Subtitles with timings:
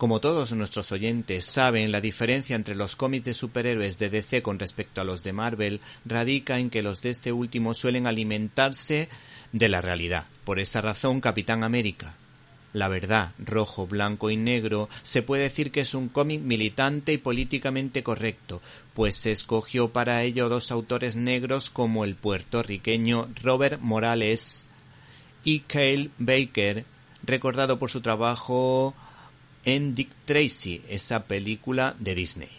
[0.00, 4.58] Como todos nuestros oyentes saben, la diferencia entre los cómics de superhéroes de DC con
[4.58, 9.10] respecto a los de Marvel radica en que los de este último suelen alimentarse
[9.52, 10.24] de la realidad.
[10.44, 12.14] Por esa razón, Capitán América,
[12.72, 17.18] la verdad, rojo, blanco y negro, se puede decir que es un cómic militante y
[17.18, 18.62] políticamente correcto,
[18.94, 24.66] pues se escogió para ello dos autores negros como el puertorriqueño Robert Morales
[25.44, 26.86] y Cale Baker,
[27.22, 28.94] recordado por su trabajo
[29.64, 32.50] en Dick Tracy, esa película de Disney,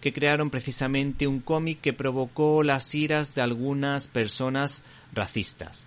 [0.00, 4.82] que crearon precisamente un cómic que provocó las iras de algunas personas
[5.12, 5.86] racistas,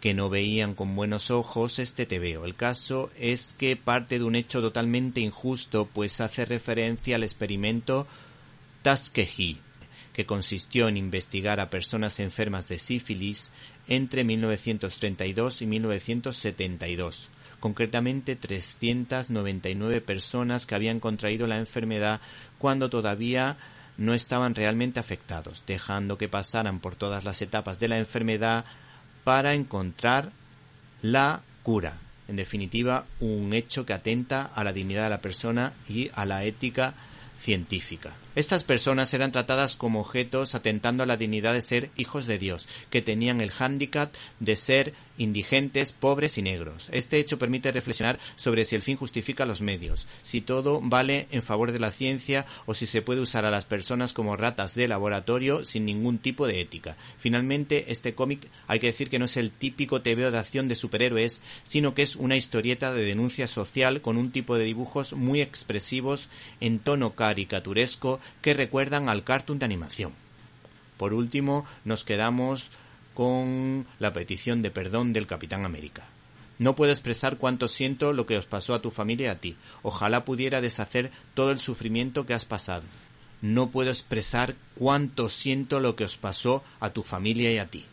[0.00, 2.44] que no veían con buenos ojos este tebeo.
[2.44, 8.06] El caso es que parte de un hecho totalmente injusto, pues hace referencia al experimento
[8.82, 9.58] Tuskegee,
[10.16, 13.52] que consistió en investigar a personas enfermas de sífilis
[13.86, 17.30] entre 1932 y 1972
[17.60, 22.20] concretamente 399 personas que habían contraído la enfermedad
[22.56, 23.58] cuando todavía
[23.98, 28.64] no estaban realmente afectados, dejando que pasaran por todas las etapas de la enfermedad
[29.22, 30.32] para encontrar
[31.02, 31.98] la cura.
[32.28, 36.44] En definitiva, un hecho que atenta a la dignidad de la persona y a la
[36.44, 36.94] ética
[37.38, 38.14] científica.
[38.36, 42.68] Estas personas eran tratadas como objetos atentando a la dignidad de ser hijos de Dios,
[42.90, 46.88] que tenían el hándicap de ser indigentes, pobres y negros.
[46.92, 51.42] Este hecho permite reflexionar sobre si el fin justifica los medios, si todo vale en
[51.42, 54.86] favor de la ciencia o si se puede usar a las personas como ratas de
[54.86, 56.98] laboratorio sin ningún tipo de ética.
[57.18, 60.74] Finalmente, este cómic hay que decir que no es el típico tebeo de acción de
[60.74, 65.40] superhéroes, sino que es una historieta de denuncia social con un tipo de dibujos muy
[65.40, 66.28] expresivos
[66.60, 70.12] en tono caricaturesco que recuerdan al cartoon de animación.
[70.96, 72.70] Por último, nos quedamos
[73.14, 76.04] con la petición de perdón del Capitán América.
[76.60, 79.56] No puedo expresar cuánto siento lo que os pasó a tu familia y a ti.
[79.82, 82.84] Ojalá pudiera deshacer todo el sufrimiento que has pasado.
[83.42, 87.84] No puedo expresar cuánto siento lo que os pasó a tu familia y a ti.